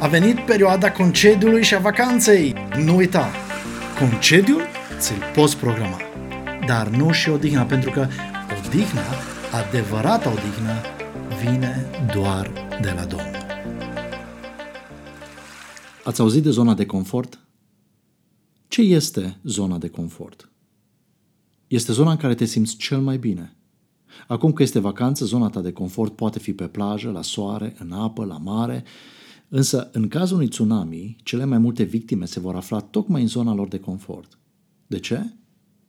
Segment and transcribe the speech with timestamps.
[0.00, 2.54] A venit perioada concediului și a vacanței.
[2.84, 3.30] Nu uita,
[3.98, 4.60] concediul
[4.98, 6.00] ți-l poți programa,
[6.66, 8.08] dar nu și odihna, pentru că
[8.66, 9.02] odihna,
[9.52, 10.80] adevărata odihnă,
[11.42, 13.46] vine doar de la Domnul.
[16.04, 17.38] Ați auzit de zona de confort?
[18.68, 20.48] Ce este zona de confort?
[21.66, 23.56] Este zona în care te simți cel mai bine.
[24.26, 27.92] Acum că este vacanță, zona ta de confort poate fi pe plajă, la soare, în
[27.92, 28.84] apă, la mare,
[29.56, 33.54] însă în cazul unui tsunami, cele mai multe victime se vor afla tocmai în zona
[33.54, 34.38] lor de confort.
[34.86, 35.34] De ce?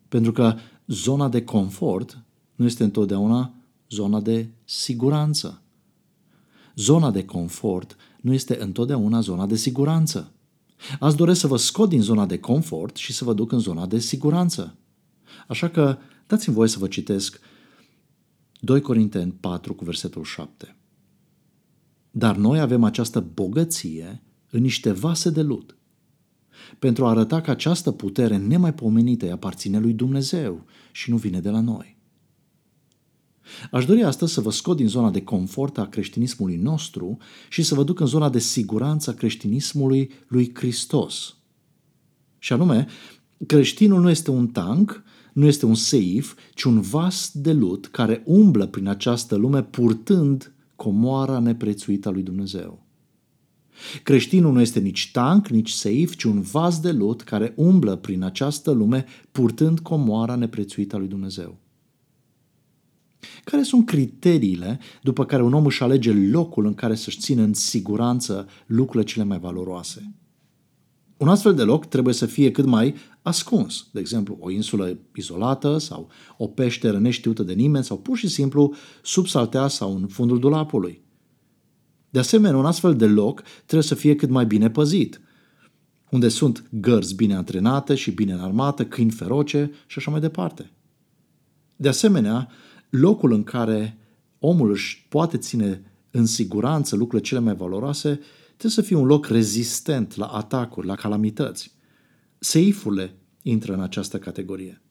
[0.08, 0.56] Pentru că
[0.88, 2.24] zona de confort
[2.56, 3.54] nu este întotdeauna
[3.90, 5.62] zona de siguranță.
[6.76, 10.32] Zona de confort nu este întotdeauna zona de siguranță.
[11.00, 13.86] Azi doresc să vă scot din zona de confort și să vă duc în zona
[13.86, 14.76] de siguranță.
[15.48, 15.98] Așa că
[16.28, 17.40] dați-mi voie să vă citesc
[18.60, 20.76] 2 Corinteni 4 cu versetul 7.
[22.18, 25.78] Dar noi avem această bogăție în niște vase de lut,
[26.80, 31.50] pentru a arăta că această putere nemaipomenită îi aparține lui Dumnezeu și nu vine de
[31.50, 31.98] la noi.
[33.72, 37.18] Aș dori astăzi să vă scot din zona de confort a creștinismului nostru
[37.50, 41.38] și să vă duc în zona de siguranță a creștinismului lui Hristos.
[42.40, 42.88] Și anume,
[43.46, 48.24] creștinul nu este un tank, nu este un seif, ci un vas de lut care
[48.26, 52.86] umblă prin această lume purtând comoara neprețuită a lui Dumnezeu.
[54.04, 58.24] Creștinul nu este nici tank, nici seif, ci un vas de lut care umblă prin
[58.24, 61.58] această lume purtând comoara neprețuită a lui Dumnezeu.
[63.44, 67.54] Care sunt criteriile după care un om își alege locul în care să-și țină în
[67.54, 70.14] siguranță lucrurile cele mai valoroase?
[71.18, 75.78] Un astfel de loc trebuie să fie cât mai ascuns, de exemplu o insulă izolată
[75.78, 80.40] sau o peșteră neștiută de nimeni sau pur și simplu sub saltea sau în fundul
[80.40, 81.02] dulapului.
[82.10, 85.22] De asemenea, un astfel de loc trebuie să fie cât mai bine păzit,
[86.10, 90.72] unde sunt gărzi bine antrenate și bine înarmate, câini feroce și așa mai departe.
[91.76, 92.50] De asemenea,
[92.90, 93.98] locul în care
[94.40, 95.82] omul își poate ține
[96.12, 98.20] în siguranță lucrurile cele mai valoroase
[98.58, 101.74] trebuie să fie un loc rezistent la atacuri, la calamități.
[102.40, 104.82] Seifurile intră în această categorie.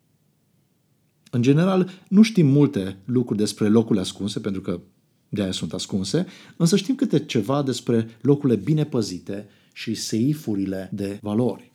[1.31, 4.81] În general, nu știm multe lucruri despre locurile ascunse, pentru că
[5.29, 6.27] de aia sunt ascunse,
[6.57, 11.73] însă știm câte ceva despre locurile bine păzite și seifurile de valori.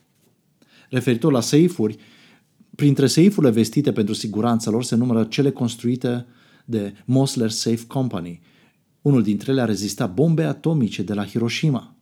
[0.90, 1.96] Referitor la seifuri,
[2.74, 6.26] printre seifurile vestite pentru siguranța lor se numără cele construite
[6.64, 8.40] de Mosler Safe Company,
[9.02, 11.94] unul dintre ele a rezistat bombe atomice de la Hiroshima.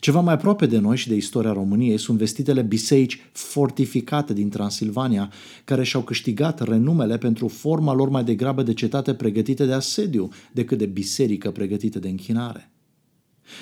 [0.00, 5.32] Ceva mai aproape de noi și de istoria României sunt vestitele biserici fortificate din Transilvania,
[5.64, 10.78] care și-au câștigat renumele pentru forma lor mai degrabă de cetate pregătite de asediu decât
[10.78, 12.70] de biserică pregătită de închinare.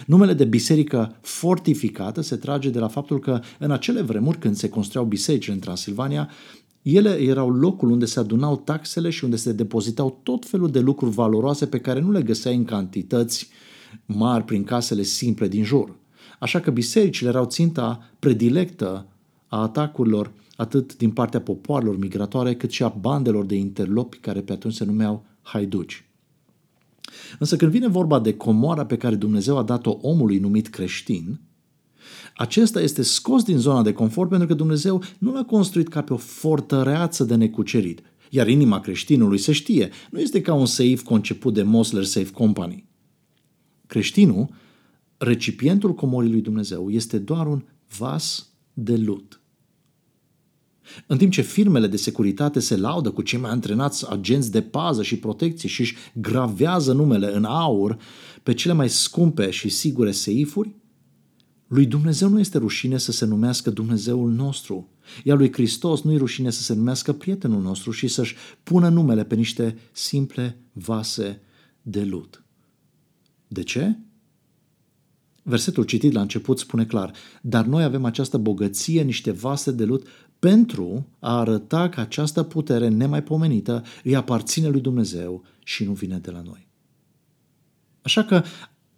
[0.06, 4.69] Numele de biserică fortificată se trage de la faptul că în acele vremuri când se
[4.69, 6.31] construiau biserici în Transilvania,
[6.97, 11.15] ele erau locul unde se adunau taxele și unde se depozitau tot felul de lucruri
[11.15, 13.49] valoroase pe care nu le găseai în cantități
[14.06, 15.97] mari prin casele simple din jur.
[16.38, 19.06] Așa că bisericile erau ținta predilectă
[19.47, 24.53] a atacurilor atât din partea popoarelor migratoare cât și a bandelor de interlopi care pe
[24.53, 26.04] atunci se numeau haiduci.
[27.38, 31.41] Însă când vine vorba de comoara pe care Dumnezeu a dat-o omului numit creștin,
[32.37, 36.13] acesta este scos din zona de confort pentru că Dumnezeu nu l-a construit ca pe
[36.13, 38.03] o fortăreață de necucerit.
[38.31, 42.87] Iar inima creștinului se știe, nu este ca un seif conceput de Mosler Safe Company.
[43.87, 44.49] Creștinul,
[45.17, 47.65] recipientul comorii lui Dumnezeu, este doar un
[47.99, 49.41] vas de lut.
[51.07, 55.03] În timp ce firmele de securitate se laudă cu cei mai antrenați agenți de pază
[55.03, 57.99] și protecție și își gravează numele în aur
[58.43, 60.75] pe cele mai scumpe și sigure seifuri,
[61.69, 64.89] lui Dumnezeu nu este rușine să se numească Dumnezeul nostru,
[65.25, 69.25] iar lui Hristos nu e rușine să se numească prietenul nostru și să-și pună numele
[69.25, 71.41] pe niște simple vase
[71.83, 72.45] de lut.
[73.49, 73.97] De ce?
[75.42, 80.07] Versetul citit la început spune clar, dar noi avem această bogăție, niște vase de lut,
[80.39, 86.31] pentru a arăta că această putere nemaipomenită îi aparține lui Dumnezeu și nu vine de
[86.31, 86.66] la noi.
[88.03, 88.42] Așa că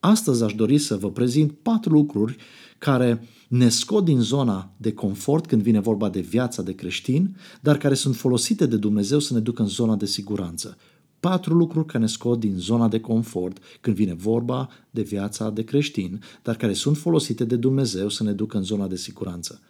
[0.00, 2.36] Astăzi aș dori să vă prezint patru lucruri
[2.80, 7.76] care ne scot din zona de confort când vine vorba de viața de creștin, dar
[7.76, 10.76] care sunt folosite de Dumnezeu să ne ducă în zona de siguranță.
[11.20, 15.64] Patru lucruri care ne scot din zona de confort când vine vorba de viața de
[15.64, 19.60] creștin, dar care sunt folosite de Dumnezeu să ne ducă în zona de siguranță.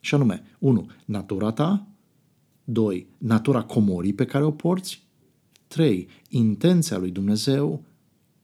[0.00, 0.86] Și anume, 1.
[1.04, 1.86] Natura ta
[2.64, 3.06] 2.
[3.18, 5.06] Natura comorii pe care o porți
[5.66, 6.08] 3.
[6.28, 7.84] Intenția lui Dumnezeu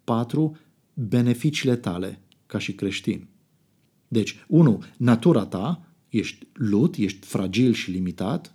[0.05, 0.57] 4
[0.95, 3.30] beneficiile tale ca și creștin.
[4.13, 8.55] Deci, unu, natura ta, ești lut, ești fragil și limitat.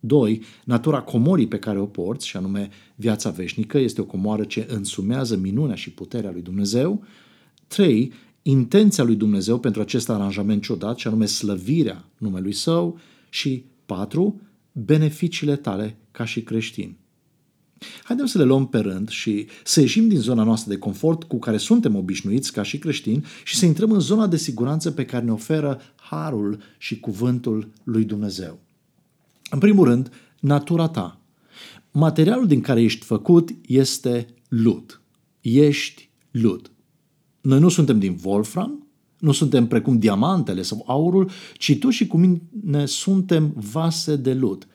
[0.00, 4.66] Doi, natura comorii pe care o porți, și anume viața veșnică, este o comoară ce
[4.70, 7.04] însumează minunea și puterea lui Dumnezeu.
[7.66, 8.12] Trei,
[8.42, 12.98] intenția lui Dumnezeu pentru acest aranjament ciudat, și anume slăvirea numelui său.
[13.28, 14.40] Și patru,
[14.72, 16.96] beneficiile tale ca și creștin.
[18.04, 21.38] Haideți să le luăm pe rând și să ieșim din zona noastră de confort cu
[21.38, 25.24] care suntem obișnuiți ca și creștini și să intrăm în zona de siguranță pe care
[25.24, 28.58] ne oferă harul și cuvântul lui Dumnezeu.
[29.50, 30.10] În primul rând,
[30.40, 31.20] natura ta.
[31.90, 35.00] Materialul din care ești făcut este lut.
[35.40, 36.70] Ești lut.
[37.40, 38.86] Noi nu suntem din Wolfram,
[39.18, 44.66] nu suntem precum diamantele sau aurul, ci tu și cu mine suntem vase de lut.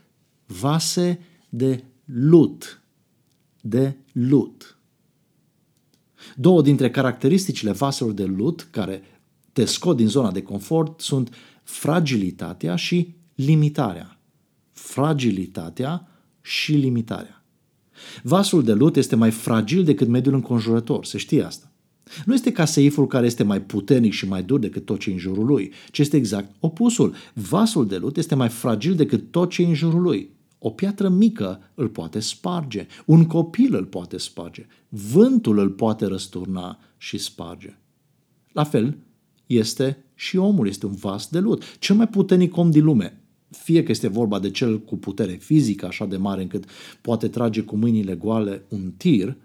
[0.46, 1.20] Vase
[1.50, 2.80] de lut
[3.68, 4.78] de lut.
[6.36, 9.02] Două dintre caracteristicile vaselor de lut care
[9.54, 11.34] te scot din zona de confort sunt
[11.64, 14.20] fragilitatea și limitarea.
[14.72, 16.08] Fragilitatea
[16.42, 17.44] și limitarea.
[18.24, 21.72] Vasul de lut este mai fragil decât mediul înconjurător, se știe asta.
[22.26, 25.18] Nu este ca seiful care este mai puternic și mai dur decât tot ce în
[25.18, 27.16] jurul lui, ci este exact opusul.
[27.34, 30.35] Vasul de lut este mai fragil decât tot ce în jurul lui.
[30.68, 36.80] O piatră mică îl poate sparge, un copil îl poate sparge, vântul îl poate răsturna
[36.98, 37.78] și sparge.
[38.52, 38.98] La fel
[39.46, 41.64] este și omul, este un vas de lut.
[41.80, 45.86] Cel mai puternic om din lume, fie că este vorba de cel cu putere fizică
[45.86, 46.64] așa de mare încât
[47.02, 49.38] poate trage cu mâinile goale un tir,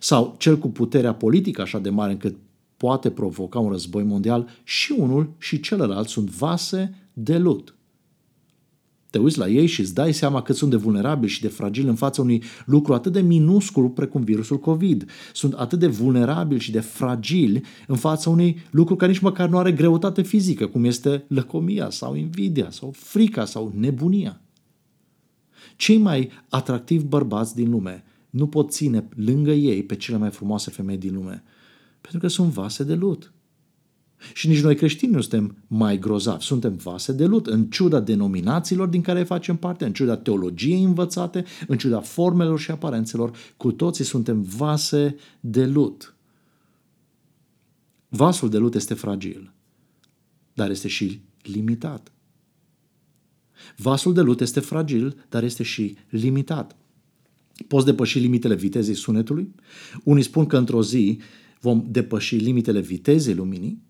[0.00, 2.36] sau cel cu puterea politică așa de mare încât
[2.76, 7.74] poate provoca un război mondial, și unul și celălalt sunt vase de lut
[9.14, 11.88] te uiți la ei și îți dai seama cât sunt de vulnerabili și de fragili
[11.88, 15.10] în fața unui lucru atât de minuscul precum virusul COVID.
[15.32, 19.58] Sunt atât de vulnerabili și de fragili în fața unui lucru care nici măcar nu
[19.58, 24.40] are greutate fizică, cum este lăcomia sau invidia sau frica sau nebunia.
[25.76, 30.70] Cei mai atractivi bărbați din lume nu pot ține lângă ei pe cele mai frumoase
[30.70, 31.42] femei din lume,
[32.00, 33.32] pentru că sunt vase de lut.
[34.32, 38.88] Și nici noi creștini nu suntem mai grozavi, suntem vase de lut, în ciuda denominațiilor
[38.88, 44.04] din care facem parte, în ciuda teologiei învățate, în ciuda formelor și aparențelor, cu toții
[44.04, 46.14] suntem vase de lut.
[48.08, 49.52] Vasul de lut este fragil,
[50.52, 52.12] dar este și limitat.
[53.76, 56.76] Vasul de lut este fragil, dar este și limitat.
[57.68, 59.54] Poți depăși limitele vitezei sunetului?
[60.02, 61.18] Unii spun că într-o zi
[61.60, 63.82] vom depăși limitele vitezei luminii,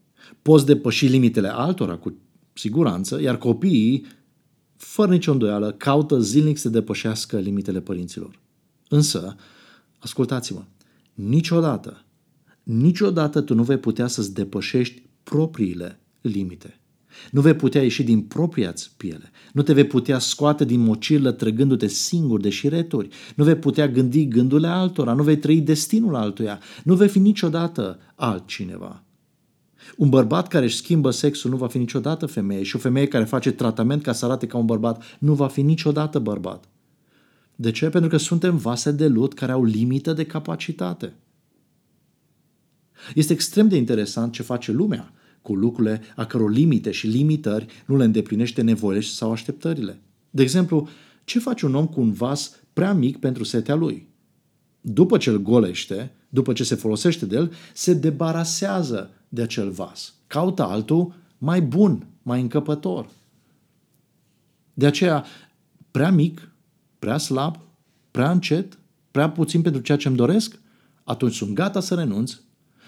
[0.43, 2.15] Poți depăși limitele altora cu
[2.53, 4.07] siguranță, iar copiii,
[4.77, 8.41] fără nicio îndoială, caută zilnic să depășească limitele părinților.
[8.89, 9.37] Însă,
[9.99, 10.65] ascultați-mă,
[11.15, 12.05] niciodată,
[12.63, 16.79] niciodată tu nu vei putea să-ți depășești propriile limite.
[17.31, 19.31] Nu vei putea ieși din propria-ți piele.
[19.53, 23.09] Nu te vei putea scoate din mocirlă trăgându-te singur de șireturi.
[23.37, 25.13] Nu vei putea gândi gândurile altora.
[25.13, 26.61] Nu vei trăi destinul altuia.
[26.85, 29.04] Nu vei fi niciodată altcineva.
[29.97, 33.25] Un bărbat care își schimbă sexul nu va fi niciodată femeie și o femeie care
[33.25, 36.69] face tratament ca să arate ca un bărbat nu va fi niciodată bărbat.
[37.57, 37.89] De ce?
[37.89, 41.13] Pentru că suntem vase de lut care au limită de capacitate.
[43.15, 45.13] Este extrem de interesant ce face lumea
[45.43, 50.01] cu lucrurile a căror limite și limitări nu le îndeplinește nevoile sau așteptările.
[50.31, 50.89] De exemplu,
[51.25, 54.09] ce face un om cu un vas prea mic pentru setea lui?
[54.81, 60.15] După ce îl golește, după ce se folosește de el, se debarasează de acel vas.
[60.27, 63.09] Caută altul mai bun, mai încăpător.
[64.75, 65.25] De aceea,
[65.91, 66.49] prea mic,
[66.99, 67.59] prea slab,
[68.11, 68.79] prea încet,
[69.11, 70.59] prea puțin pentru ceea ce îmi doresc,
[71.05, 72.37] atunci sunt gata să renunț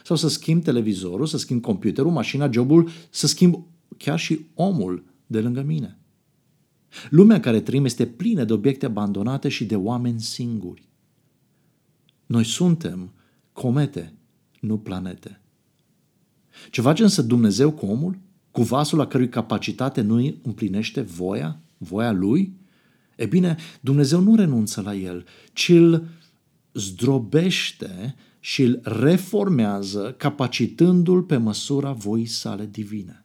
[0.05, 5.41] sau să schimb televizorul, să schimb computerul, mașina, jobul, să schimb chiar și omul de
[5.41, 5.99] lângă mine.
[7.11, 10.89] Lumea în care trăim este plină de obiecte abandonate și de oameni singuri.
[12.27, 13.11] Noi suntem
[13.57, 14.13] comete,
[14.61, 15.41] nu planete.
[16.71, 18.19] Ce face însă Dumnezeu cu omul?
[18.51, 22.53] Cu vasul la cărui capacitate nu împlinește voia, voia lui?
[23.17, 26.07] E bine, Dumnezeu nu renunță la el, ci îl
[26.73, 33.25] zdrobește și îl reformează, capacitându-l pe măsura voii sale divine.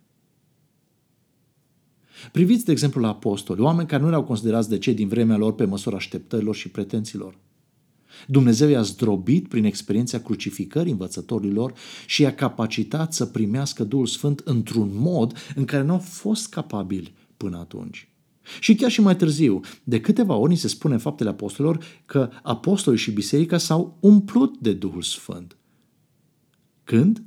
[2.31, 5.55] Priviți, de exemplu, la apostoli, oameni care nu erau considerați de cei din vremea lor
[5.55, 7.37] pe măsura așteptărilor și pretențiilor.
[8.27, 11.73] Dumnezeu i-a zdrobit prin experiența crucificării învățătorilor
[12.05, 17.13] și i-a capacitat să primească Duhul Sfânt într-un mod în care nu au fost capabili
[17.37, 18.11] până atunci.
[18.59, 22.99] Și chiar și mai târziu, de câteva ori se spune în faptele apostolilor că apostolii
[22.99, 25.57] și biserica s-au umplut de Duhul Sfânt.
[26.83, 27.23] Când?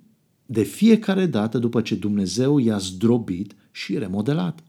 [0.46, 4.64] De fiecare dată după ce Dumnezeu i-a zdrobit și remodelat.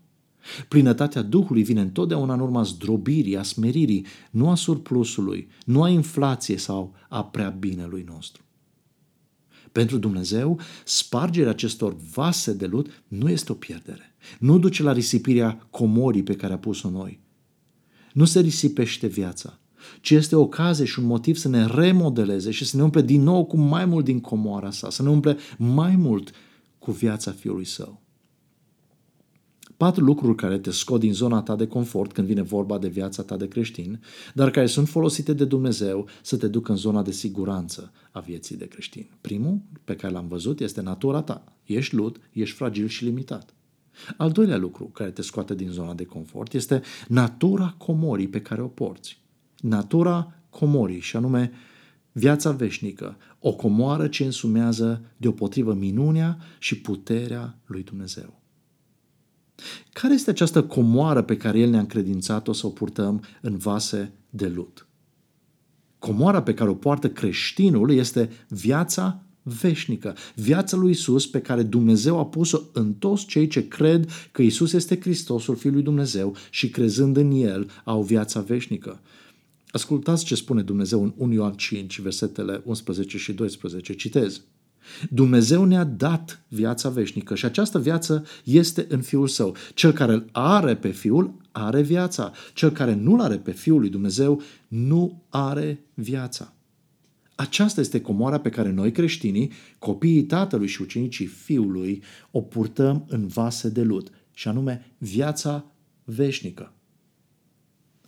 [0.68, 6.58] Plinătatea Duhului vine întotdeauna în urma zdrobirii, a smeririi, nu a surplusului, nu a inflației
[6.58, 8.44] sau a prea binelui nostru.
[9.72, 14.16] Pentru Dumnezeu, spargerea acestor vase de lut nu este o pierdere.
[14.40, 17.20] Nu duce la risipirea comorii pe care a pus-o noi.
[18.14, 19.60] Nu se risipește viața,
[20.02, 23.22] ci este o ocazie și un motiv să ne remodeleze și să ne umple din
[23.22, 26.32] nou cu mai mult din comoara sa, să ne umple mai mult
[26.80, 28.05] cu viața Fiului Său.
[29.78, 33.24] Patru lucruri care te scot din zona ta de confort când vine vorba de viața
[33.24, 34.02] ta de creștin,
[34.34, 38.58] dar care sunt folosite de Dumnezeu să te ducă în zona de siguranță a vieții
[38.58, 39.10] de creștin.
[39.22, 41.44] Primul, pe care l-am văzut, este natura ta.
[41.64, 43.54] Ești lut, ești fragil și limitat.
[44.18, 48.62] Al doilea lucru care te scoate din zona de confort este natura comorii pe care
[48.62, 49.22] o porți.
[49.62, 51.52] Natura comorii, și anume
[52.12, 58.44] viața veșnică, o comoară ce însumează deopotrivă minunea și puterea lui Dumnezeu.
[59.94, 64.48] Care este această comoară pe care El ne-a încredințat-o să o purtăm în vase de
[64.48, 64.88] lut?
[66.00, 72.20] Comoara pe care o poartă creștinul este viața veșnică, viața lui Isus pe care Dumnezeu
[72.20, 76.70] a pus-o în toți cei ce cred că Isus este Hristosul Fiul lui Dumnezeu și
[76.70, 79.00] crezând în El au viața veșnică.
[79.68, 83.94] Ascultați ce spune Dumnezeu în 1 Ioan 5, versetele 11 și 12.
[83.94, 84.42] Citez.
[85.10, 89.56] Dumnezeu ne-a dat viața veșnică și această viață este în Fiul Său.
[89.74, 92.32] Cel care îl are pe Fiul are viața.
[92.54, 96.54] Cel care nu-l are pe Fiul lui Dumnezeu nu are viața.
[97.36, 103.28] Aceasta este comoara pe care noi creștinii, copiii tatălui și ucenicii fiului, o purtăm în
[103.28, 105.66] vase de lut, și anume viața
[106.04, 106.74] veșnică.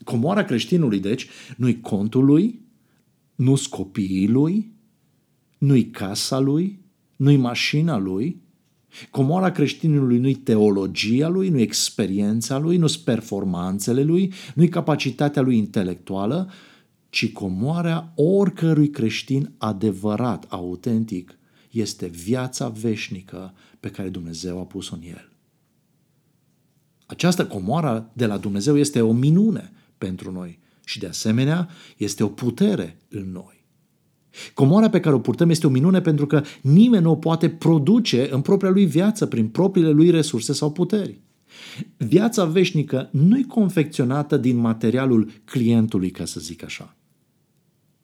[0.04, 2.62] Comoara creștinului, deci, nu-i contul lui,
[3.36, 4.72] nu-s copiii lui,
[5.58, 6.80] nu-i casa lui,
[7.16, 8.42] nu-i mașina lui,
[9.12, 16.52] Comoara creștinului nu-i teologia lui, nu-i experiența lui, nu-s performanțele lui, nu-i capacitatea lui intelectuală,
[17.10, 21.38] ci comoarea oricărui creștin adevărat, autentic,
[21.72, 25.32] este viața veșnică pe care Dumnezeu a pus-o în el.
[27.06, 32.28] Această comoară de la Dumnezeu este o minune pentru noi și de asemenea este o
[32.28, 33.57] putere în noi.
[34.54, 38.28] Comoara pe care o purtăm este o minune pentru că nimeni nu o poate produce
[38.32, 41.20] în propria lui viață, prin propriile lui resurse sau puteri.
[41.98, 46.96] Viața veșnică nu e confecționată din materialul clientului, ca să zic așa.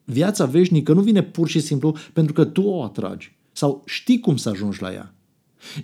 [0.05, 4.35] Viața veșnică nu vine pur și simplu pentru că tu o atragi sau știi cum
[4.35, 5.13] să ajungi la ea.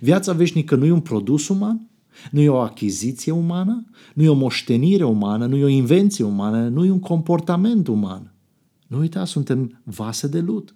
[0.00, 1.90] Viața veșnică nu e un produs uman,
[2.30, 6.68] nu e o achiziție umană, nu e o moștenire umană, nu e o invenție umană,
[6.68, 8.29] nu e un comportament uman.
[8.90, 10.74] Nu uita, suntem vase de lut.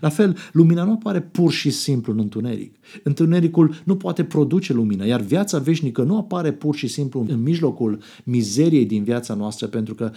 [0.00, 2.76] La fel, lumina nu apare pur și simplu în întuneric.
[3.02, 8.02] Întunericul nu poate produce lumină, iar viața veșnică nu apare pur și simplu în mijlocul
[8.24, 10.12] mizeriei din viața noastră, pentru că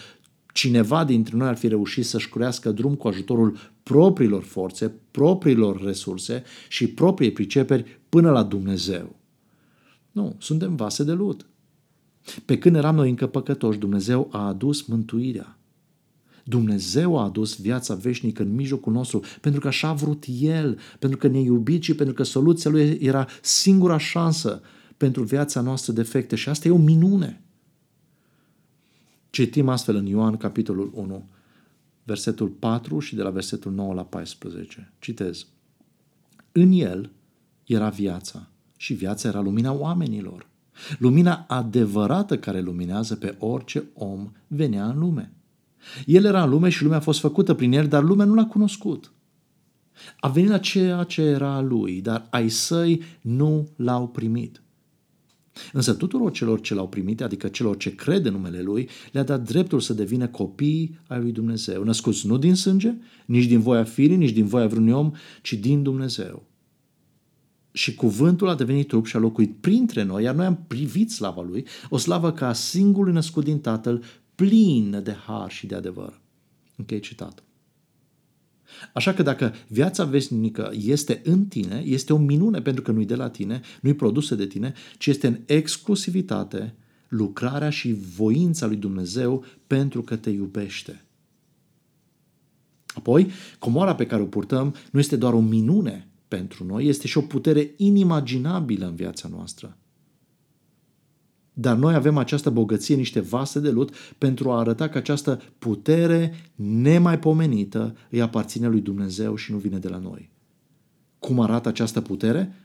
[0.53, 6.43] cineva dintre noi ar fi reușit să-și curească drum cu ajutorul propriilor forțe, propriilor resurse
[6.69, 9.15] și propriei priceperi până la Dumnezeu.
[10.11, 11.45] Nu, suntem vase de lut.
[12.45, 15.57] Pe când eram noi încă păcătoși, Dumnezeu a adus mântuirea.
[16.43, 21.17] Dumnezeu a adus viața veșnică în mijlocul nostru pentru că așa a vrut El, pentru
[21.17, 24.61] că ne-a iubit și pentru că soluția Lui era singura șansă
[24.97, 27.41] pentru viața noastră defecte și asta e o minune.
[29.29, 31.27] Citim astfel în Ioan, capitolul 1,
[32.03, 34.93] versetul 4 și de la versetul 9 la 14.
[34.99, 35.47] Citez.
[36.51, 37.11] În El
[37.63, 40.47] era viața și viața era lumina oamenilor.
[40.99, 45.31] Lumina adevărată care luminează pe orice om venea în lume.
[46.05, 48.45] El era în lume și lumea a fost făcută prin el, dar lumea nu l-a
[48.45, 49.11] cunoscut.
[50.19, 54.63] A venit la ceea ce era a lui, dar ai săi nu l-au primit.
[55.73, 59.43] Însă tuturor celor ce l-au primit, adică celor ce cred în numele Lui, le-a dat
[59.43, 62.93] dreptul să devină copii ai lui Dumnezeu, născuți nu din sânge,
[63.25, 65.11] nici din voia firii, nici din voia vreunui om,
[65.41, 66.45] ci din Dumnezeu.
[67.71, 71.41] Și cuvântul a devenit trup și a locuit printre noi, iar noi am privit slava
[71.41, 74.03] Lui, o slavă ca singurul născut din Tatăl,
[74.35, 76.21] plină de har și de adevăr.
[76.75, 77.45] Închei citatul.
[78.93, 83.15] Așa că dacă viața vesnică este în tine, este o minune pentru că nu-i de
[83.15, 86.75] la tine, nu-i produsă de tine, ci este în exclusivitate
[87.07, 91.05] lucrarea și voința lui Dumnezeu pentru că te iubește.
[92.85, 97.17] Apoi, comoara pe care o purtăm nu este doar o minune pentru noi, este și
[97.17, 99.77] o putere inimaginabilă în viața noastră.
[101.53, 106.33] Dar noi avem această bogăție, niște vase de lut, pentru a arăta că această putere
[106.55, 110.31] nemaipomenită îi aparține lui Dumnezeu și nu vine de la noi.
[111.19, 112.55] Cum arată această putere?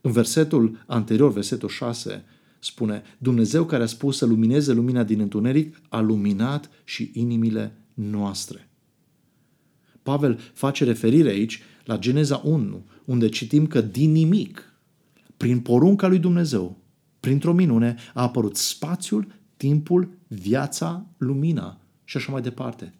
[0.00, 2.24] În versetul anterior, versetul 6,
[2.58, 8.68] spune Dumnezeu care a spus să lumineze lumina din întuneric a luminat și inimile noastre.
[10.02, 14.74] Pavel face referire aici la Geneza 1, unde citim că din nimic,
[15.36, 16.78] prin porunca lui Dumnezeu,
[17.26, 22.94] printr-o minune, a apărut spațiul, timpul, viața, lumina și așa mai departe.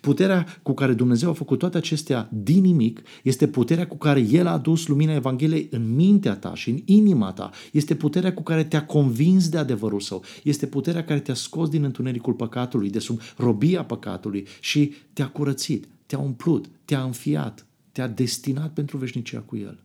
[0.00, 4.46] Puterea cu care Dumnezeu a făcut toate acestea din nimic este puterea cu care El
[4.46, 7.50] a adus lumina Evangheliei în mintea ta și în inima ta.
[7.72, 10.24] Este puterea cu care te-a convins de adevărul său.
[10.42, 15.88] Este puterea care te-a scos din întunericul păcatului, de sub robia păcatului și te-a curățit,
[16.06, 19.84] te-a umplut, te-a înfiat, te-a destinat pentru veșnicia cu El.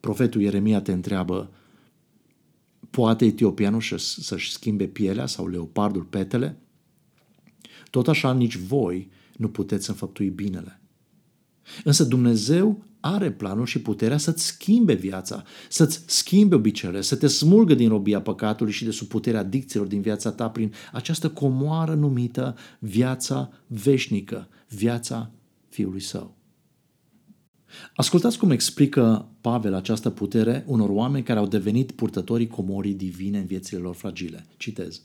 [0.00, 1.50] Profetul Ieremia te întreabă,
[2.90, 6.58] poate etiopianul să-și schimbe pielea sau leopardul petele?
[7.90, 10.80] Tot așa nici voi nu puteți înfăptui binele.
[11.84, 17.74] Însă Dumnezeu are planul și puterea să-ți schimbe viața, să-ți schimbe obiceiurile, să te smulgă
[17.74, 22.56] din robia păcatului și de sub puterea adicțiilor din viața ta prin această comoară numită
[22.78, 25.30] viața veșnică, viața
[25.68, 26.39] Fiului Său.
[27.94, 33.46] Ascultați cum explică Pavel această putere unor oameni care au devenit purtătorii comorii divine în
[33.46, 34.46] viețile lor fragile.
[34.56, 35.02] Citez.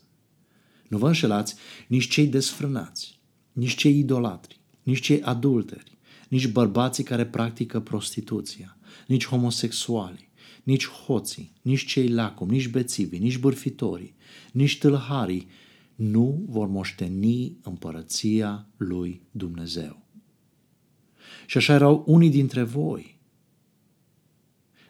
[0.88, 1.55] Nu vă înșelați
[1.88, 3.19] nici cei desfrânați,
[3.51, 5.98] nici cei idolatri, nici cei adulteri,
[6.29, 10.29] nici bărbații care practică prostituția, nici homosexuali,
[10.63, 14.15] nici hoții, nici cei lacom, nici bețivii, nici bârfitorii,
[14.51, 15.48] nici tâlharii
[15.95, 20.05] nu vor moșteni împărăția lui Dumnezeu.
[21.46, 23.20] Și așa erau unii dintre voi.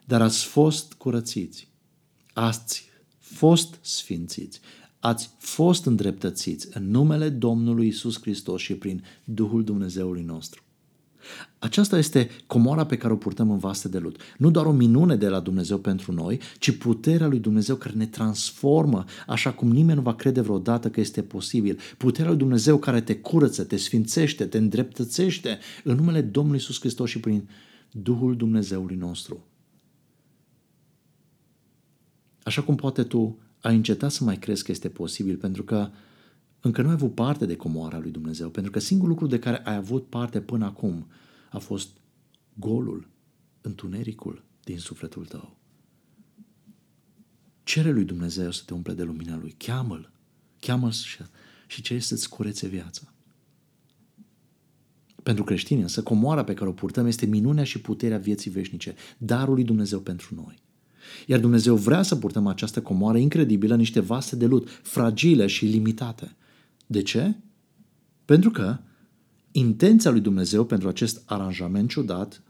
[0.05, 1.67] Dar ați fost curățiți,
[2.33, 4.59] ați fost sfințiți,
[4.99, 10.63] ați fost îndreptățiți în numele Domnului Isus Hristos și prin Duhul Dumnezeului nostru.
[11.59, 14.21] Aceasta este comoara pe care o purtăm în vaste de lut.
[14.37, 18.05] Nu doar o minune de la Dumnezeu pentru noi, ci puterea lui Dumnezeu care ne
[18.05, 21.79] transformă așa cum nimeni nu va crede vreodată că este posibil.
[21.97, 27.09] Puterea lui Dumnezeu care te curăță, te sfințește, te îndreptățește în numele Domnului Isus Hristos
[27.09, 27.49] și prin
[27.91, 29.47] Duhul Dumnezeului nostru.
[32.43, 35.89] Așa cum poate tu ai încetat să mai crezi că este posibil pentru că
[36.65, 39.57] încă nu ai avut parte de comoara lui Dumnezeu, pentru că singurul lucru de care
[39.57, 41.07] ai avut parte până acum
[41.51, 41.89] a fost
[42.53, 43.07] golul,
[43.61, 45.57] întunericul din sufletul tău.
[47.63, 49.55] Cere lui Dumnezeu să te umple de lumina lui.
[49.57, 50.11] Cheamă-l.
[50.59, 51.17] Cheamă-l și,
[51.67, 53.13] și cere să-ți curețe viața.
[55.23, 59.53] Pentru creștini însă, comoara pe care o purtăm este minunea și puterea vieții veșnice, darul
[59.53, 60.63] lui Dumnezeu pentru noi.
[61.25, 65.65] Iar Dumnezeu vrea să purtăm această comoară incredibilă în niște vase de lut, fragile și
[65.65, 66.35] limitate.
[66.87, 67.35] De ce?
[68.25, 68.77] Pentru că
[69.51, 72.43] intenția lui Dumnezeu pentru acest aranjament ciudat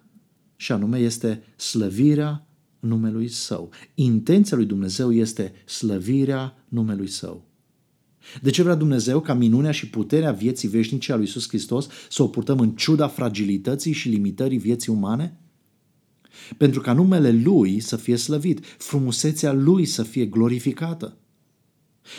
[0.56, 2.48] și anume este slăvirea
[2.80, 3.69] numelui Său.
[3.95, 7.45] Intenția lui Dumnezeu este slăvirea numelui Său.
[8.41, 12.24] De ce vrea Dumnezeu ca minunea și puterea vieții veșnice a lui Iisus Hristos să
[12.24, 15.39] o purtăm în ciuda fragilității și limitării vieții umane?
[16.58, 21.17] Pentru ca numele Lui să fie slăvit, frumusețea Lui să fie glorificată.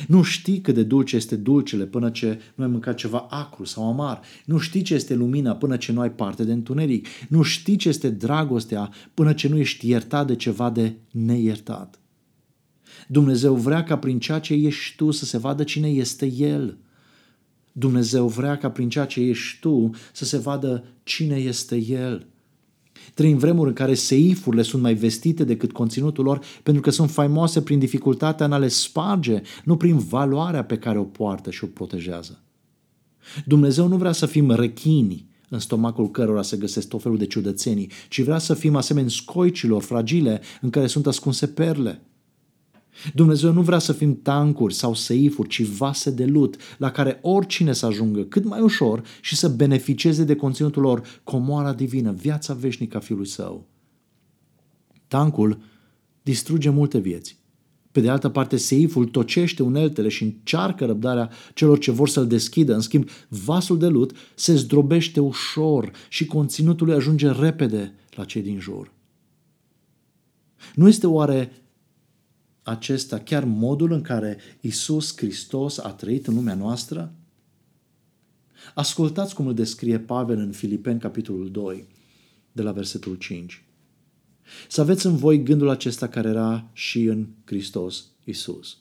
[0.07, 3.88] Nu știi cât de dulce este dulcele până ce nu ai mâncat ceva acru sau
[3.88, 4.20] amar.
[4.44, 7.07] Nu știi ce este lumina până ce nu ai parte de întuneric.
[7.29, 12.01] Nu știi ce este dragostea până ce nu ești iertat de ceva de neiertat.
[13.09, 16.79] Dumnezeu vrea ca prin ceea ce ești tu să se vadă cine este El.
[17.72, 22.27] Dumnezeu vrea ca prin ceea ce ești tu să se vadă cine este El.
[23.17, 27.63] Trăim vremuri în care seifurile sunt mai vestite decât conținutul lor pentru că sunt faimoase
[27.63, 31.67] prin dificultatea în a le sparge, nu prin valoarea pe care o poartă și o
[31.67, 32.43] protejează.
[33.45, 37.91] Dumnezeu nu vrea să fim rechini în stomacul cărora se găsesc tot felul de ciudățenii,
[38.09, 42.03] ci vrea să fim asemeni scoicilor fragile în care sunt ascunse perle.
[43.15, 47.73] Dumnezeu nu vrea să fim tancuri sau seifuri, ci vase de lut, la care oricine
[47.73, 52.97] să ajungă cât mai ușor și să beneficieze de conținutul lor, comoara divină, viața veșnică
[52.97, 53.67] a Fiului Său.
[55.09, 55.59] Tancul
[56.23, 57.39] distruge multe vieți.
[57.93, 62.75] Pe de altă parte, seiful tocește uneltele și încearcă răbdarea celor ce vor să-l deschidă.
[62.75, 68.43] În schimb, vasul de lut se zdrobește ușor și conținutul lui ajunge repede la cei
[68.43, 68.93] din jur.
[70.75, 71.53] Nu este oare
[72.67, 77.15] acesta chiar modul în care Isus Hristos a trăit în lumea noastră?
[78.75, 81.87] Ascultați cum îl descrie Pavel în Filipeni, capitolul 2,
[82.53, 83.65] de la versetul 5.
[84.69, 88.79] Să aveți în voi gândul acesta care era și în Hristos Isus.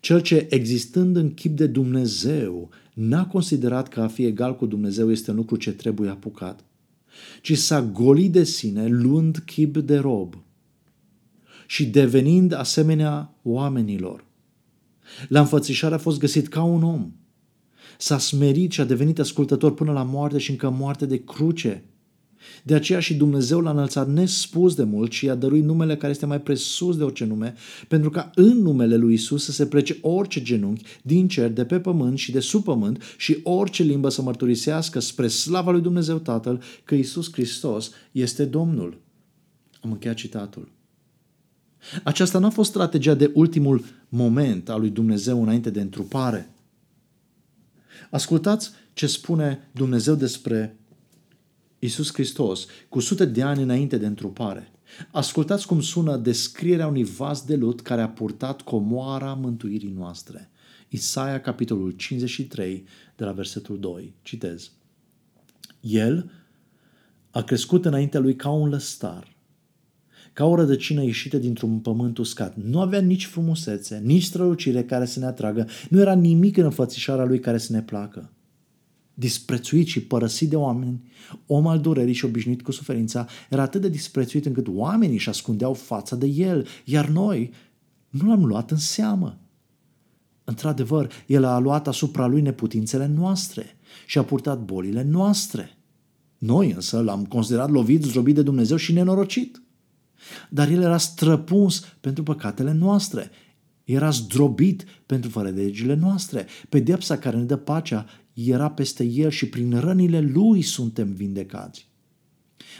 [0.00, 5.10] Cel ce, existând în chip de Dumnezeu, n-a considerat că a fi egal cu Dumnezeu
[5.10, 6.64] este un lucru ce trebuie apucat,
[7.42, 10.42] ci s-a golit de sine, luând chip de rob
[11.70, 14.24] și devenind asemenea oamenilor.
[15.28, 17.12] La înfățișare a fost găsit ca un om.
[17.98, 21.84] S-a smerit și a devenit ascultător până la moarte și încă moarte de cruce.
[22.62, 26.26] De aceea și Dumnezeu l-a înălțat nespus de mult și i-a dăruit numele care este
[26.26, 27.54] mai presus de orice nume,
[27.88, 31.80] pentru ca în numele lui Isus să se plece orice genunchi din cer, de pe
[31.80, 36.62] pământ și de sub pământ și orice limbă să mărturisească spre slava lui Dumnezeu Tatăl
[36.84, 39.00] că Isus Hristos este Domnul.
[39.80, 40.76] Am încheiat citatul.
[42.04, 46.50] Aceasta nu a fost strategia de ultimul moment al lui Dumnezeu înainte de întrupare.
[48.10, 50.78] Ascultați ce spune Dumnezeu despre
[51.78, 54.72] Isus Hristos cu sute de ani înainte de întrupare.
[55.10, 60.50] Ascultați cum sună descrierea unui vas de lut care a purtat comoara mântuirii noastre.
[60.88, 62.84] Isaia, capitolul 53,
[63.16, 64.14] de la versetul 2.
[64.22, 64.70] Citez.
[65.80, 66.30] El
[67.30, 69.36] a crescut înaintea lui ca un lăstar,
[70.38, 72.56] ca o rădăcină ieșită dintr-un pământ uscat.
[72.56, 77.24] Nu avea nici frumusețe, nici strălucire care să ne atragă, nu era nimic în înfățișarea
[77.24, 78.32] lui care să ne placă.
[79.14, 81.02] Disprețuit și părăsit de oameni,
[81.46, 85.74] om al durerii și obișnuit cu suferința, era atât de disprețuit încât oamenii își ascundeau
[85.74, 87.52] fața de el, iar noi
[88.08, 89.38] nu l-am luat în seamă.
[90.44, 95.78] Într-adevăr, el a luat asupra lui neputințele noastre și a purtat bolile noastre.
[96.38, 99.62] Noi însă l-am considerat lovit, zdrobit de Dumnezeu și nenorocit.
[100.50, 103.30] Dar el era străpuns pentru păcatele noastre.
[103.84, 106.46] Era zdrobit pentru fără de legile noastre.
[106.68, 111.88] Pedepsa care ne dă pacea era peste el și prin rănile lui suntem vindecați.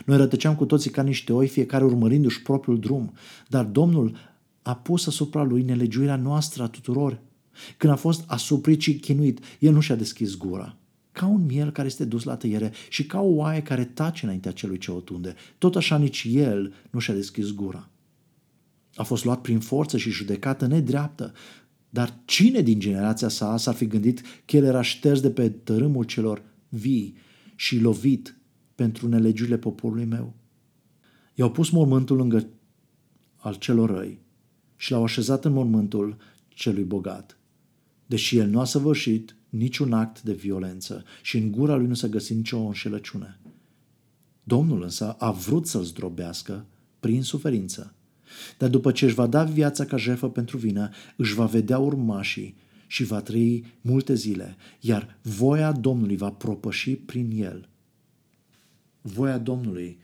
[0.05, 3.13] Noi rătăceam cu toții ca niște oi, fiecare urmărindu-și propriul drum,
[3.49, 4.17] dar Domnul
[4.63, 7.21] a pus asupra lui nelegiuirea noastră a tuturor.
[7.77, 10.77] Când a fost asuprit și chinuit, el nu și-a deschis gura
[11.19, 14.53] ca un miel care este dus la tăiere și ca o oaie care tace înaintea
[14.53, 15.35] celui ce o tunde.
[15.59, 17.91] Tot așa nici el nu și-a deschis gura.
[18.95, 21.33] A fost luat prin forță și judecată nedreaptă,
[21.91, 26.05] dar cine din generația sa s-ar fi gândit că el era șters de pe tărâmul
[26.05, 27.17] celor vii
[27.55, 28.37] și lovit
[28.75, 30.35] pentru nelegiurile poporului meu?
[31.35, 32.49] I-au pus mormântul lângă
[33.37, 34.21] al celor răi
[34.77, 36.17] și l-au așezat în mormântul
[36.49, 37.39] celui bogat.
[38.07, 42.07] Deși el nu a săvârșit niciun act de violență și în gura lui nu s-a
[42.07, 43.39] găsit nicio înșelăciune.
[44.43, 46.67] Domnul însă a vrut să-l zdrobească
[47.01, 47.95] prin suferință.
[48.59, 52.57] Dar după ce își va da viața ca jefă pentru vină, își va vedea urmașii
[52.87, 57.69] și va trăi multe zile, iar voia Domnului va propăși prin el.
[59.01, 59.99] Voia Domnului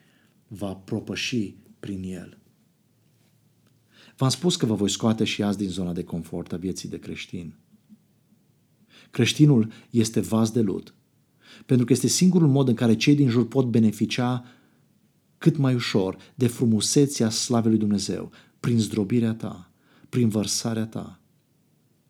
[0.49, 2.39] va propăși prin el.
[4.17, 6.99] V-am spus că vă voi scoate și azi din zona de confort a vieții de
[6.99, 7.55] creștin.
[9.15, 10.95] Creștinul este vas de lut,
[11.67, 14.45] pentru că este singurul mod în care cei din jur pot beneficia
[15.39, 19.71] cât mai ușor de frumusețea slavei lui Dumnezeu, prin zdrobirea ta,
[20.09, 21.21] prin vărsarea ta.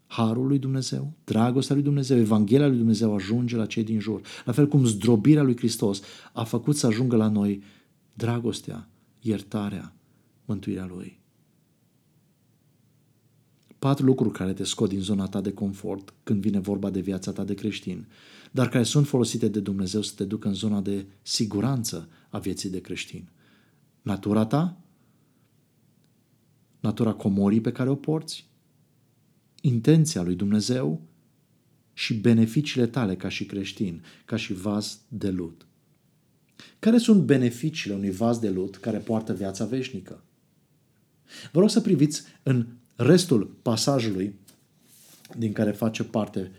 [0.07, 4.21] Harul lui Dumnezeu, dragostea lui Dumnezeu, Evanghelia lui Dumnezeu ajunge la cei din jur.
[4.45, 6.01] La fel cum zdrobirea lui Hristos
[6.33, 7.63] a făcut să ajungă la noi
[8.15, 8.89] dragostea,
[9.21, 9.95] iertarea,
[10.45, 11.23] mântuirea lui
[13.85, 17.33] patru lucruri care te scot din zona ta de confort când vine vorba de viața
[17.33, 18.07] ta de creștin,
[18.51, 22.71] dar care sunt folosite de Dumnezeu să te ducă în zona de siguranță a vieții
[22.71, 23.29] de creștin.
[24.03, 24.81] Natura ta,
[26.81, 28.47] natura comorii pe care o porți,
[29.61, 31.01] intenția lui Dumnezeu
[31.93, 35.67] și beneficiile tale ca și creștin, ca și vas de lut.
[36.79, 40.25] Care sunt beneficiile unui vas de lut care poartă viața veșnică?
[41.53, 42.67] Vă rog să priviți în
[42.97, 44.35] restul pasajului
[45.39, 46.51] din care face parte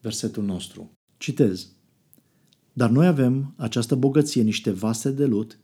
[0.00, 0.90] versetul nostru.
[1.16, 1.68] Citez.
[2.72, 5.58] Dar noi avem această bogăție, niște vase de lut,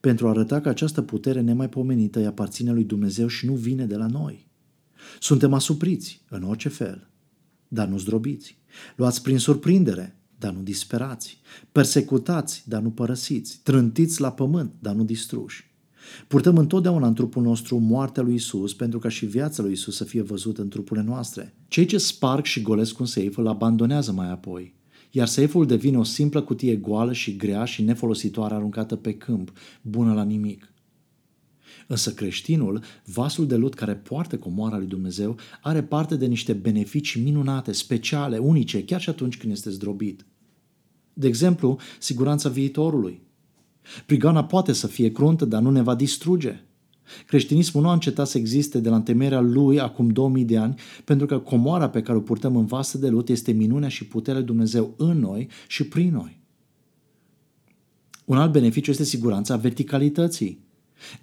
[0.00, 3.96] pentru a arăta că această putere nemaipomenită îi aparține lui Dumnezeu și nu vine de
[3.96, 4.48] la noi.
[5.20, 7.10] Suntem asupriți în orice fel,
[7.68, 8.58] dar nu zdrobiți.
[8.96, 11.40] Luați prin surprindere, dar nu disperați.
[11.72, 13.60] Persecutați, dar nu părăsiți.
[13.62, 15.74] Trântiți la pământ, dar nu distruși.
[16.28, 20.04] Purtăm întotdeauna în trupul nostru moartea lui Isus pentru ca și viața lui Isus să
[20.04, 21.54] fie văzută în trupurile noastre.
[21.68, 24.74] Cei ce sparg și golesc un seif îl abandonează mai apoi,
[25.10, 30.14] iar seiful devine o simplă cutie goală și grea și nefolositoare aruncată pe câmp, bună
[30.14, 30.70] la nimic.
[31.86, 37.22] Însă creștinul, vasul de lut care poartă comoara lui Dumnezeu, are parte de niște beneficii
[37.22, 40.26] minunate, speciale, unice, chiar și atunci când este zdrobit.
[41.12, 43.25] De exemplu, siguranța viitorului.
[44.06, 46.60] Prigoana poate să fie cruntă, dar nu ne va distruge.
[47.26, 51.26] Creștinismul nu a încetat să existe de la întemeierea lui acum 2000 de ani, pentru
[51.26, 54.48] că comoara pe care o purtăm în vasă de lut este minunea și puterea lui
[54.48, 56.40] Dumnezeu în noi și prin noi.
[58.24, 60.64] Un alt beneficiu este siguranța verticalității.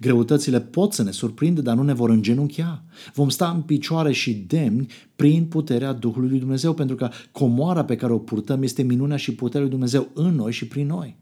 [0.00, 2.84] Greutățile pot să ne surprindă, dar nu ne vor îngenunchea.
[3.14, 7.96] Vom sta în picioare și demni prin puterea Duhului lui Dumnezeu, pentru că comoara pe
[7.96, 11.16] care o purtăm este minunea și puterea lui Dumnezeu în noi și prin noi.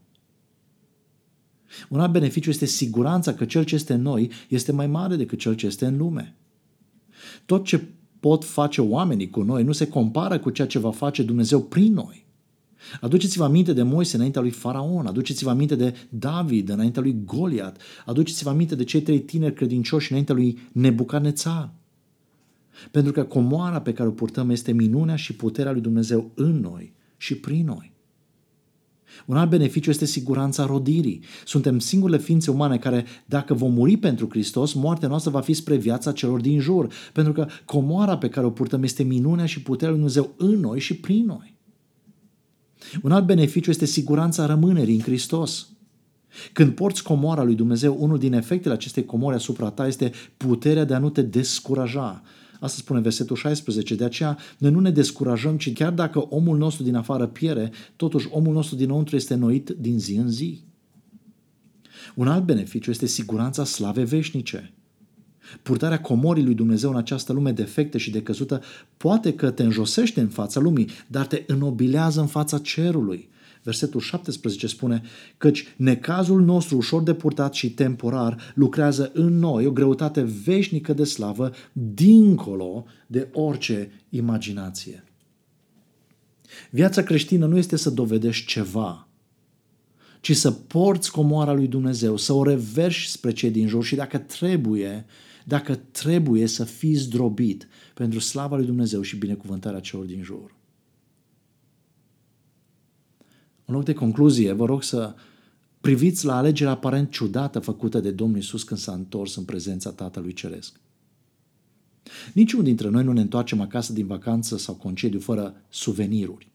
[1.89, 5.39] Un alt beneficiu este siguranța că cel ce este în noi este mai mare decât
[5.39, 6.35] cel ce este în lume.
[7.45, 7.87] Tot ce
[8.19, 11.93] pot face oamenii cu noi nu se compară cu ceea ce va face Dumnezeu prin
[11.93, 12.25] noi.
[13.01, 18.49] Aduceți-vă aminte de Moise înaintea lui Faraon, aduceți-vă aminte de David înaintea lui Goliat, aduceți-vă
[18.49, 21.73] aminte de cei trei tineri credincioși înaintea lui Nebucanețar.
[22.91, 26.93] Pentru că comoara pe care o purtăm este minunea și puterea lui Dumnezeu în noi
[27.17, 27.92] și prin noi.
[29.25, 31.23] Un alt beneficiu este siguranța rodirii.
[31.45, 35.75] Suntem singurele ființe umane care, dacă vom muri pentru Hristos, moartea noastră va fi spre
[35.75, 39.93] viața celor din jur, pentru că comoara pe care o purtăm este minunea și puterea
[39.93, 41.55] lui Dumnezeu în noi și prin noi.
[43.01, 45.67] Un alt beneficiu este siguranța rămânerii în Hristos.
[46.53, 50.93] Când porți comoara lui Dumnezeu, unul din efectele acestei comori asupra ta este puterea de
[50.93, 52.21] a nu te descuraja.
[52.63, 53.95] Asta spune versetul 16.
[53.95, 58.27] De aceea noi nu ne descurajăm, ci chiar dacă omul nostru din afară piere, totuși
[58.31, 60.61] omul nostru dinăuntru este noit din zi în zi.
[62.15, 64.73] Un alt beneficiu este siguranța slave veșnice.
[65.61, 68.61] Purtarea comorii lui Dumnezeu în această lume defectă și decăzută
[68.97, 73.29] poate că te înjosește în fața lumii, dar te înobilează în fața cerului.
[73.63, 75.01] Versetul 17 spune
[75.37, 81.03] căci necazul nostru ușor de purtat și temporar lucrează în noi o greutate veșnică de
[81.03, 85.03] slavă dincolo de orice imaginație.
[86.69, 89.07] Viața creștină nu este să dovedești ceva,
[90.21, 94.17] ci să porți comoara lui Dumnezeu, să o reverși spre cei din jur și dacă
[94.17, 95.05] trebuie,
[95.45, 100.55] dacă trebuie să fii zdrobit pentru slava lui Dumnezeu și binecuvântarea celor din jur.
[103.65, 105.15] În loc de concluzie, vă rog să
[105.81, 110.33] priviți la alegerea aparent ciudată făcută de Domnul Isus când s-a întors în prezența Tatălui
[110.33, 110.79] Ceresc.
[112.33, 116.51] Niciunul dintre noi nu ne întoarcem acasă din vacanță sau concediu fără suveniruri.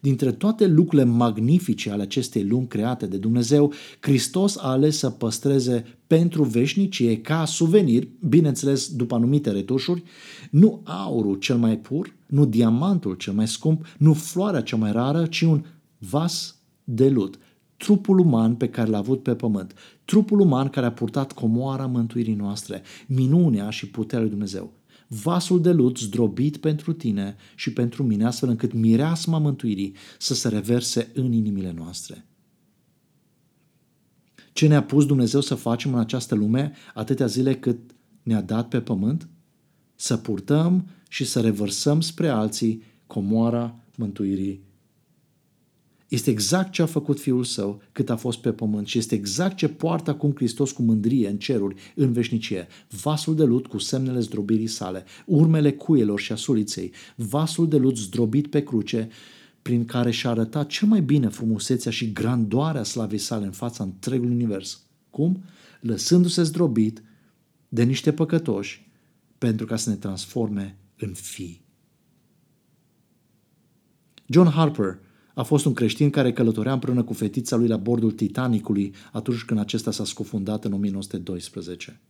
[0.00, 5.84] Dintre toate lucrurile magnifice ale acestei lumi create de Dumnezeu, Hristos a ales să păstreze
[6.06, 10.02] pentru veșnicie ca suvenir, bineînțeles după anumite retușuri,
[10.50, 15.26] nu aurul cel mai pur, nu diamantul cel mai scump, nu floarea cea mai rară,
[15.26, 15.64] ci un
[16.10, 17.38] vas de lut,
[17.76, 22.34] trupul uman pe care l-a avut pe pământ, trupul uman care a purtat comoara mântuirii
[22.34, 24.72] noastre, minunea și puterea lui Dumnezeu
[25.20, 30.48] vasul de lut zdrobit pentru tine și pentru mine, astfel încât mireasma mântuirii să se
[30.48, 32.26] reverse în inimile noastre.
[34.52, 37.78] Ce ne-a pus Dumnezeu să facem în această lume atâtea zile cât
[38.22, 39.28] ne-a dat pe pământ?
[39.94, 44.64] Să purtăm și să revărsăm spre alții comoara mântuirii
[46.14, 49.56] este exact ce a făcut Fiul Său cât a fost pe pământ și este exact
[49.56, 52.66] ce poartă acum Hristos cu mândrie în ceruri, în veșnicie.
[53.02, 57.96] Vasul de lut cu semnele zdrobirii sale, urmele cuielor și a suliței, vasul de lut
[57.96, 59.08] zdrobit pe cruce,
[59.62, 64.34] prin care și-a arătat cel mai bine frumusețea și grandoarea slavei sale în fața întregului
[64.34, 64.82] univers.
[65.10, 65.42] Cum?
[65.80, 67.02] Lăsându-se zdrobit
[67.68, 68.90] de niște păcătoși
[69.38, 71.60] pentru ca să ne transforme în fii.
[74.26, 74.98] John Harper
[75.34, 79.60] a fost un creștin care călătorea împreună cu fetița lui la bordul Titanicului atunci când
[79.60, 82.00] acesta s-a scufundat în 1912.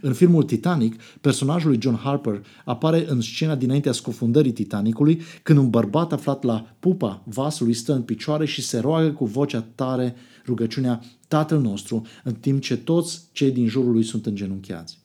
[0.00, 5.70] În filmul Titanic, personajul lui John Harper apare în scena dinaintea scufundării Titanicului, când un
[5.70, 10.14] bărbat aflat la pupa vasului stă în picioare și se roagă cu vocea tare
[10.46, 15.01] rugăciunea Tatăl nostru, în timp ce toți cei din jurul lui sunt îngenunchiați.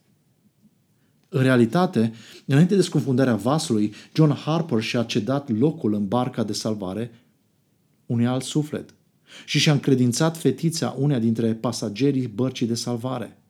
[1.29, 2.13] În realitate,
[2.45, 7.11] înainte de scufundarea vasului, John Harper și-a cedat locul în barca de salvare
[8.05, 8.93] unui alt suflet
[9.45, 13.41] și și-a încredințat fetița uneia dintre pasagerii bărcii de salvare.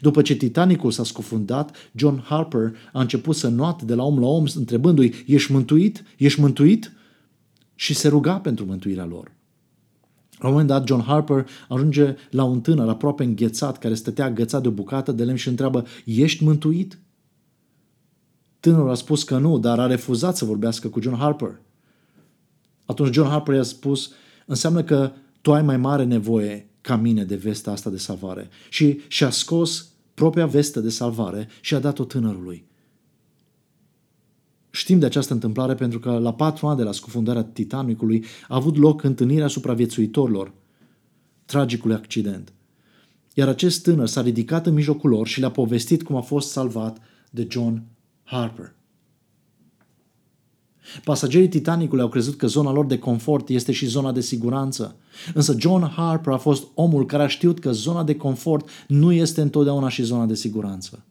[0.00, 4.26] După ce Titanicul s-a scufundat, John Harper a început să noate de la om la
[4.26, 6.04] om întrebându-i, ești mântuit?
[6.16, 6.92] Ești mântuit?
[7.74, 9.32] Și se ruga pentru mântuirea lor.
[10.38, 14.62] La un moment dat, John Harper ajunge la un tânăr aproape înghețat, care stătea agățat
[14.62, 16.98] de o bucată de lemn și întreabă, ești mântuit?
[18.60, 21.60] Tânărul a spus că nu, dar a refuzat să vorbească cu John Harper.
[22.86, 24.12] Atunci John Harper i-a spus,
[24.46, 28.48] înseamnă că tu ai mai mare nevoie ca mine de vestea asta de salvare.
[28.68, 32.66] Și și-a scos propria veste de salvare și a dat-o tânărului.
[34.70, 38.76] Știm de această întâmplare pentru că la patru ani de la scufundarea Titanicului a avut
[38.76, 40.52] loc întâlnirea supraviețuitorilor
[41.44, 42.52] tragicului accident.
[43.34, 46.98] Iar acest tânăr s-a ridicat în mijlocul lor și le-a povestit cum a fost salvat
[47.30, 47.82] de John
[48.22, 48.74] Harper.
[51.04, 54.96] Pasagerii Titanicului au crezut că zona lor de confort este și zona de siguranță.
[55.34, 59.40] Însă John Harper a fost omul care a știut că zona de confort nu este
[59.40, 61.04] întotdeauna și zona de siguranță.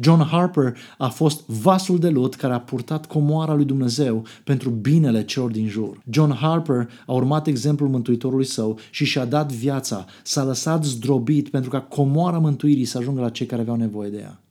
[0.00, 5.24] John Harper a fost vasul de lut care a purtat comoara lui Dumnezeu pentru binele
[5.24, 6.02] celor din jur.
[6.10, 11.70] John Harper a urmat exemplul Mântuitorului său și și-a dat viața, s-a lăsat zdrobit pentru
[11.70, 14.42] ca comoara mântuirii să ajungă la cei care aveau nevoie de ea.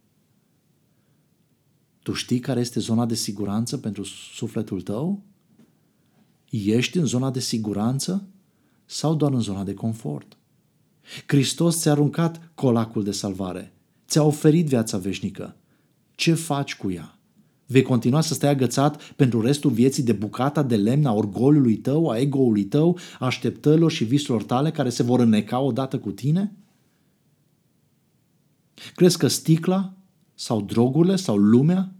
[2.03, 5.23] Tu știi care este zona de siguranță pentru sufletul tău?
[6.49, 8.27] Ești în zona de siguranță
[8.85, 10.37] sau doar în zona de confort?
[11.25, 13.73] Hristos ți-a aruncat colacul de salvare,
[14.09, 15.55] ți-a oferit viața veșnică.
[16.15, 17.19] Ce faci cu ea?
[17.65, 22.09] Vei continua să stai agățat pentru restul vieții de bucata de lemn a orgoliului tău,
[22.09, 26.55] a ego-ului tău, a așteptărilor și visurilor tale care se vor înneca odată cu tine?
[28.95, 29.93] Crezi că sticla
[30.35, 31.93] sau drogurile sau lumea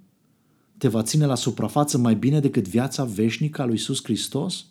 [0.78, 4.66] te va ține la suprafață mai bine decât viața veșnică a lui Iisus Hristos?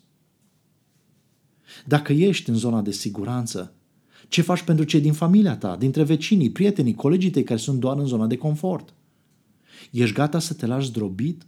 [1.85, 3.73] Dacă ești în zona de siguranță,
[4.27, 7.97] ce faci pentru cei din familia ta, dintre vecinii, prietenii, colegii tăi care sunt doar
[7.97, 8.93] în zona de confort?
[9.91, 11.47] Ești gata să te lași zdrobit?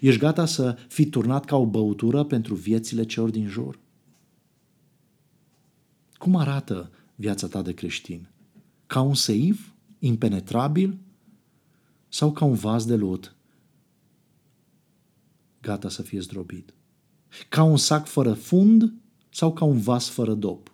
[0.00, 3.78] Ești gata să fii turnat ca o băutură pentru viețile celor din jur?
[6.14, 8.28] Cum arată viața ta de creștin?
[8.86, 10.98] Ca un seif impenetrabil
[12.08, 13.34] sau ca un vas de lut
[15.60, 16.74] gata să fie zdrobit?
[17.48, 18.92] Ca un sac fără fund
[19.30, 20.71] sau ca un vas fără dop?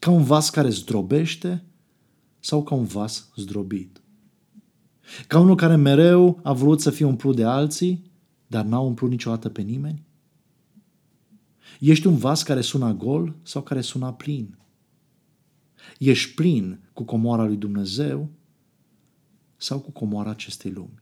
[0.00, 1.64] Ca un vas care zdrobește
[2.38, 4.02] sau ca un vas zdrobit?
[5.26, 8.10] Ca unul care mereu a vrut să fie umplut de alții,
[8.46, 10.04] dar n-a umplut niciodată pe nimeni?
[11.80, 14.58] Ești un vas care sună gol sau care sună plin?
[15.98, 18.30] Ești plin cu comoara lui Dumnezeu
[19.56, 20.99] sau cu comoara acestei lumi?